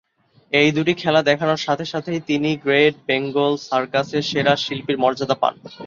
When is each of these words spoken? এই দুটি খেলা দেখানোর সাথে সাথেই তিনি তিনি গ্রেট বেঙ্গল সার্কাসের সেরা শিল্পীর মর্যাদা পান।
এই 0.53 0.69
দুটি 0.77 0.93
খেলা 1.01 1.21
দেখানোর 1.29 1.63
সাথে 1.65 1.85
সাথেই 1.85 2.19
তিনি 2.21 2.49
তিনি 2.49 2.61
গ্রেট 2.63 2.95
বেঙ্গল 3.07 3.53
সার্কাসের 3.67 4.23
সেরা 4.29 4.53
শিল্পীর 4.63 4.97
মর্যাদা 5.03 5.35
পান। 5.41 5.53